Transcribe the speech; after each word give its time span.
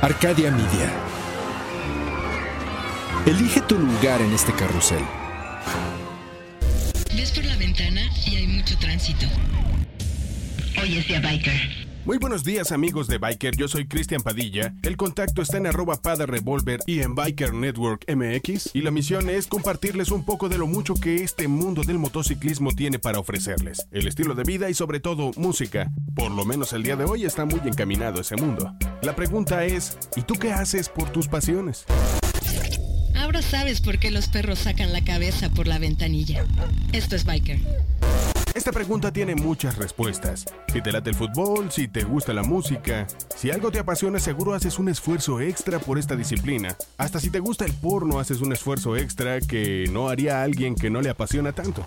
Arcadia 0.00 0.52
Media. 0.52 0.92
Elige 3.26 3.60
tu 3.62 3.76
lugar 3.76 4.20
en 4.20 4.32
este 4.32 4.52
carrusel. 4.52 5.02
Ves 7.16 7.32
por 7.32 7.44
la 7.44 7.56
ventana 7.56 8.02
y 8.24 8.36
hay 8.36 8.46
mucho 8.46 8.78
tránsito. 8.78 9.26
Hoy 10.80 10.98
es 10.98 11.08
día 11.08 11.20
biker. 11.20 11.87
Muy 12.08 12.16
buenos 12.16 12.42
días 12.42 12.72
amigos 12.72 13.06
de 13.06 13.18
Biker, 13.18 13.54
yo 13.54 13.68
soy 13.68 13.86
Cristian 13.86 14.22
Padilla. 14.22 14.72
El 14.82 14.96
contacto 14.96 15.42
está 15.42 15.58
en 15.58 15.66
arroba 15.66 16.00
pada 16.00 16.24
revolver 16.24 16.80
y 16.86 17.00
en 17.00 17.14
Biker 17.14 17.52
Network 17.52 18.06
MX 18.10 18.70
y 18.72 18.80
la 18.80 18.90
misión 18.90 19.28
es 19.28 19.46
compartirles 19.46 20.10
un 20.10 20.24
poco 20.24 20.48
de 20.48 20.56
lo 20.56 20.66
mucho 20.66 20.94
que 20.94 21.16
este 21.16 21.48
mundo 21.48 21.82
del 21.82 21.98
motociclismo 21.98 22.72
tiene 22.72 22.98
para 22.98 23.18
ofrecerles. 23.18 23.86
El 23.92 24.06
estilo 24.06 24.34
de 24.34 24.44
vida 24.44 24.70
y 24.70 24.74
sobre 24.74 25.00
todo 25.00 25.32
música. 25.36 25.90
Por 26.14 26.30
lo 26.30 26.46
menos 26.46 26.72
el 26.72 26.82
día 26.82 26.96
de 26.96 27.04
hoy 27.04 27.26
está 27.26 27.44
muy 27.44 27.60
encaminado 27.66 28.22
ese 28.22 28.36
mundo. 28.36 28.72
La 29.02 29.14
pregunta 29.14 29.66
es, 29.66 29.98
¿y 30.16 30.22
tú 30.22 30.32
qué 30.32 30.50
haces 30.50 30.88
por 30.88 31.10
tus 31.10 31.28
pasiones? 31.28 31.84
Ahora 33.16 33.42
sabes 33.42 33.82
por 33.82 33.98
qué 33.98 34.10
los 34.10 34.28
perros 34.28 34.60
sacan 34.60 34.94
la 34.94 35.04
cabeza 35.04 35.50
por 35.50 35.66
la 35.66 35.78
ventanilla. 35.78 36.46
Esto 36.94 37.16
es 37.16 37.26
Biker. 37.26 37.60
Esta 38.58 38.72
pregunta 38.72 39.12
tiene 39.12 39.36
muchas 39.36 39.78
respuestas. 39.78 40.44
Si 40.72 40.82
te 40.82 40.90
late 40.90 41.10
el 41.10 41.14
fútbol, 41.14 41.70
si 41.70 41.86
te 41.86 42.02
gusta 42.02 42.32
la 42.32 42.42
música, 42.42 43.06
si 43.36 43.52
algo 43.52 43.70
te 43.70 43.78
apasiona 43.78 44.18
seguro 44.18 44.52
haces 44.52 44.80
un 44.80 44.88
esfuerzo 44.88 45.40
extra 45.40 45.78
por 45.78 45.96
esta 45.96 46.16
disciplina. 46.16 46.76
Hasta 46.96 47.20
si 47.20 47.30
te 47.30 47.38
gusta 47.38 47.64
el 47.64 47.72
porno 47.72 48.18
haces 48.18 48.40
un 48.40 48.52
esfuerzo 48.52 48.96
extra 48.96 49.40
que 49.40 49.84
no 49.92 50.08
haría 50.08 50.42
alguien 50.42 50.74
que 50.74 50.90
no 50.90 51.00
le 51.00 51.08
apasiona 51.08 51.52
tanto. 51.52 51.84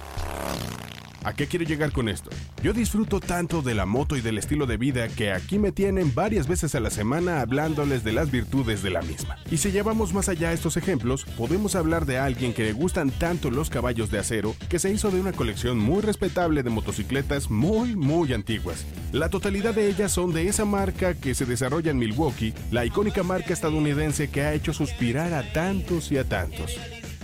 ¿A 1.23 1.33
qué 1.33 1.45
quiero 1.45 1.65
llegar 1.65 1.91
con 1.91 2.09
esto? 2.09 2.31
Yo 2.63 2.73
disfruto 2.73 3.19
tanto 3.19 3.61
de 3.61 3.75
la 3.75 3.85
moto 3.85 4.17
y 4.17 4.21
del 4.21 4.39
estilo 4.39 4.65
de 4.65 4.77
vida 4.77 5.07
que 5.07 5.31
aquí 5.31 5.59
me 5.59 5.71
tienen 5.71 6.15
varias 6.15 6.47
veces 6.47 6.73
a 6.73 6.79
la 6.79 6.89
semana 6.89 7.41
hablándoles 7.41 8.03
de 8.03 8.11
las 8.11 8.31
virtudes 8.31 8.81
de 8.81 8.89
la 8.89 9.03
misma. 9.03 9.37
Y 9.51 9.57
si 9.57 9.71
llevamos 9.71 10.13
más 10.13 10.29
allá 10.29 10.51
estos 10.51 10.77
ejemplos, 10.77 11.25
podemos 11.37 11.75
hablar 11.75 12.07
de 12.07 12.17
alguien 12.17 12.53
que 12.53 12.63
le 12.63 12.73
gustan 12.73 13.11
tanto 13.11 13.51
los 13.51 13.69
caballos 13.69 14.09
de 14.09 14.17
acero 14.17 14.55
que 14.67 14.79
se 14.79 14.91
hizo 14.91 15.11
de 15.11 15.19
una 15.19 15.31
colección 15.31 15.77
muy 15.77 16.01
respetable 16.01 16.63
de 16.63 16.71
motocicletas 16.71 17.51
muy 17.51 17.95
muy 17.95 18.33
antiguas. 18.33 18.83
La 19.11 19.29
totalidad 19.29 19.75
de 19.75 19.89
ellas 19.89 20.11
son 20.11 20.33
de 20.33 20.47
esa 20.47 20.65
marca 20.65 21.13
que 21.13 21.35
se 21.35 21.45
desarrolla 21.45 21.91
en 21.91 21.99
Milwaukee, 21.99 22.55
la 22.71 22.83
icónica 22.83 23.21
marca 23.21 23.53
estadounidense 23.53 24.29
que 24.29 24.41
ha 24.41 24.53
hecho 24.53 24.73
suspirar 24.73 25.33
a 25.33 25.53
tantos 25.53 26.11
y 26.11 26.17
a 26.17 26.23
tantos. 26.23 26.79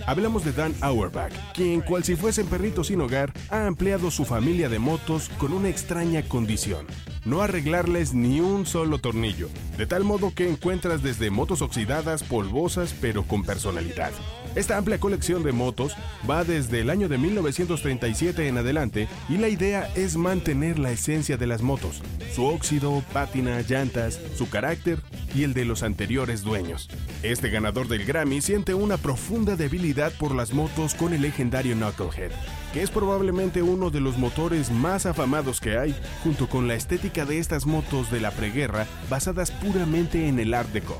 Hablamos 0.07 0.45
de 0.45 0.53
Dan 0.53 0.73
Auerbach, 0.79 1.33
quien, 1.53 1.81
cual 1.81 2.05
si 2.05 2.15
fuesen 2.15 2.47
perritos 2.47 2.87
sin 2.87 3.01
hogar, 3.01 3.33
ha 3.49 3.67
ampliado 3.67 4.09
su 4.09 4.23
familia 4.23 4.69
de 4.69 4.79
motos 4.79 5.27
con 5.37 5.51
una 5.51 5.67
extraña 5.67 6.23
condición. 6.23 6.87
No 7.25 7.41
arreglarles 7.41 8.13
ni 8.13 8.39
un 8.39 8.65
solo 8.65 8.99
tornillo, 8.99 9.49
de 9.77 9.85
tal 9.85 10.05
modo 10.05 10.33
que 10.33 10.47
encuentras 10.47 11.03
desde 11.03 11.29
motos 11.29 11.61
oxidadas, 11.61 12.23
polvosas, 12.23 12.95
pero 13.01 13.23
con 13.23 13.43
personalidad. 13.43 14.13
Esta 14.57 14.75
amplia 14.75 14.99
colección 14.99 15.43
de 15.43 15.51
motos 15.51 15.95
va 16.27 16.43
desde 16.43 16.79
el 16.79 16.89
año 16.89 17.07
de 17.07 17.19
1937 17.19 18.47
en 18.47 18.57
adelante 18.57 19.07
y 19.29 19.37
la 19.37 19.49
idea 19.49 19.87
es 19.93 20.17
mantener 20.17 20.79
la 20.79 20.89
esencia 20.89 21.37
de 21.37 21.45
las 21.45 21.61
motos, 21.61 22.01
su 22.33 22.43
óxido, 22.43 23.03
pátina, 23.13 23.61
llantas, 23.61 24.19
su 24.35 24.49
carácter 24.49 25.03
y 25.35 25.43
el 25.43 25.53
de 25.53 25.63
los 25.63 25.83
anteriores 25.83 26.41
dueños. 26.41 26.89
Este 27.21 27.51
ganador 27.51 27.87
del 27.87 28.03
Grammy 28.03 28.41
siente 28.41 28.73
una 28.73 28.97
profunda 28.97 29.55
debilidad 29.55 30.11
por 30.13 30.33
las 30.33 30.51
motos 30.53 30.95
con 30.95 31.13
el 31.13 31.21
legendario 31.21 31.75
Knucklehead, 31.75 32.31
que 32.73 32.81
es 32.81 32.89
probablemente 32.89 33.61
uno 33.61 33.91
de 33.91 33.99
los 33.99 34.17
motores 34.17 34.71
más 34.71 35.05
afamados 35.05 35.61
que 35.61 35.77
hay, 35.77 35.95
junto 36.23 36.49
con 36.49 36.67
la 36.67 36.73
estética 36.73 37.25
de 37.25 37.37
estas 37.37 37.67
motos 37.67 38.09
de 38.09 38.21
la 38.21 38.31
preguerra 38.31 38.87
basadas 39.07 39.51
puramente 39.51 40.27
en 40.27 40.39
el 40.39 40.55
Art 40.55 40.69
Deco. 40.69 40.99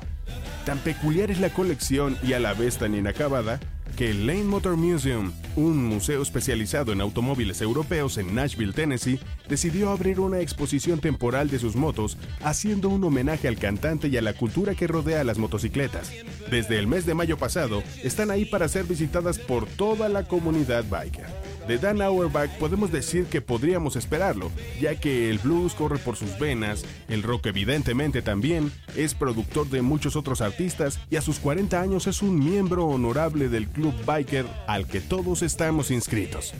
Tan 0.68 0.80
peculiar 0.80 1.32
es 1.32 1.40
la 1.40 1.50
colección 1.50 2.18
y 2.22 2.34
a 2.34 2.42
la 2.42 2.54
vez 2.54 2.78
tan 2.78 2.94
inacabada 2.94 3.58
que 3.98 4.12
el 4.12 4.28
Lane 4.28 4.44
Motor 4.44 4.78
Museum, 4.78 5.34
un 5.56 5.84
museo 5.84 6.22
especializado 6.22 6.94
en 6.94 7.02
automóviles 7.02 7.62
europeos 7.62 8.20
en 8.20 8.36
Nashville, 8.36 8.72
Tennessee, 8.72 9.20
decidió 9.50 9.90
abrir 9.90 10.20
una 10.20 10.40
exposición 10.40 11.00
temporal 11.00 11.50
de 11.50 11.58
sus 11.58 11.76
motos, 11.76 12.16
haciendo 12.44 12.90
un 12.90 13.04
homenaje 13.04 13.48
al 13.48 13.58
cantante 13.58 14.08
y 14.08 14.16
a 14.16 14.22
la 14.22 14.34
cultura 14.34 14.76
que 14.76 14.86
rodea 14.86 15.22
a 15.22 15.24
las 15.24 15.40
motocicletas. 15.40 16.12
Desde 16.52 16.78
el 16.78 16.86
mes 16.86 17.08
de 17.08 17.16
mayo 17.16 17.38
pasado, 17.38 17.82
están 18.04 18.30
ahí 18.30 18.46
para 18.46 18.68
ser 18.68 18.86
visitadas 18.86 19.40
por 19.40 19.66
toda 19.66 20.10
la 20.10 20.28
comunidad 20.28 20.86
biker. 20.88 21.26
De 21.68 21.78
Dan 21.78 22.02
Auerbach 22.02 22.50
podemos 22.60 22.94
decir 22.94 23.26
que 23.26 23.42
podríamos 23.42 23.98
esperarlo, 23.98 24.52
ya 24.80 24.96
que 24.96 25.30
el 25.30 25.40
blues 25.40 25.74
corre 25.74 25.98
por 25.98 26.16
sus 26.16 26.40
venas, 26.40 26.86
el 27.10 27.24
rock 27.24 27.48
evidentemente 27.48 28.22
también, 28.22 28.72
es 28.96 29.14
productor 29.14 29.68
de 29.70 29.82
muchos 29.82 30.16
otros 30.16 30.40
artistas 30.40 30.98
y 31.10 31.18
a 31.18 31.22
sus 31.22 31.40
40 31.40 31.82
años 31.82 32.08
es 32.08 32.22
un 32.22 32.40
miembro 32.40 32.86
honorable 32.86 33.50
del 33.50 33.68
club 33.68 33.87
biker 34.06 34.46
al 34.68 34.88
que 34.88 35.02
todos 35.02 35.42
estamos 35.42 35.92
inscritos. 35.92 36.54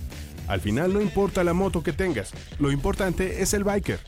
Al 0.48 0.62
final 0.62 0.94
no 0.94 1.02
importa 1.02 1.44
la 1.44 1.54
moto 1.54 1.84
que 1.84 1.94
tengas, 1.94 2.32
lo 2.60 2.72
importante 2.72 3.42
es 3.42 3.54
el 3.54 3.64
biker. 3.64 4.00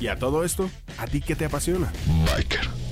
Y 0.00 0.08
a 0.08 0.18
todo 0.18 0.44
esto, 0.44 0.68
¿a 0.98 1.06
ti 1.06 1.20
qué 1.20 1.36
te 1.36 1.44
apasiona? 1.44 1.92
Biker. 2.34 2.86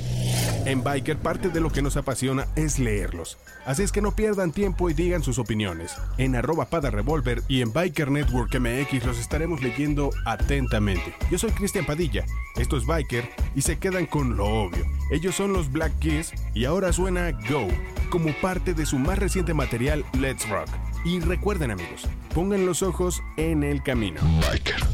En 0.65 0.83
Biker 0.83 1.19
parte 1.19 1.51
de 1.51 1.61
lo 1.61 1.71
que 1.71 1.83
nos 1.83 1.99
apasiona 1.99 2.47
es 2.57 2.79
leerlos. 2.79 3.37
Así 3.67 3.83
es 3.83 3.93
que 3.93 4.01
no 4.01 4.17
pierdan 4.17 4.51
tiempo 4.51 4.89
y 4.89 4.95
digan 4.95 5.23
sus 5.23 5.39
opiniones. 5.39 5.95
En 6.17 6.35
arroba 6.37 6.71
pada 6.71 6.91
revolver 6.91 7.43
y 7.49 7.61
en 7.61 7.73
Biker 7.73 8.11
Network 8.11 8.59
MX 8.59 9.05
los 9.05 9.19
estaremos 9.19 9.63
leyendo 9.63 10.11
atentamente. 10.25 11.15
Yo 11.31 11.39
soy 11.39 11.51
Cristian 11.51 11.85
Padilla, 11.85 12.25
esto 12.57 12.79
es 12.79 12.87
Biker 12.87 13.29
y 13.55 13.61
se 13.61 13.79
quedan 13.79 14.07
con 14.07 14.37
lo 14.37 14.47
obvio. 14.47 14.87
Ellos 15.11 15.35
son 15.35 15.53
los 15.53 15.71
Black 15.71 15.99
Keys 15.99 16.33
y 16.55 16.65
ahora 16.65 16.95
suena 16.95 17.31
Go 17.49 17.69
como 18.15 18.33
parte 18.35 18.75
de 18.75 18.87
su 18.87 18.97
más 18.97 19.19
reciente 19.19 19.55
material 19.55 20.05
Let's 20.13 20.49
Rock. 20.49 20.69
Y 21.05 21.19
recuerden 21.19 21.73
amigos, 21.73 22.09
pongan 22.33 22.65
los 22.65 22.85
ojos 22.85 23.21
en 23.37 23.65
el 23.65 23.83
camino. 23.83 24.21
Biker. 24.41 24.94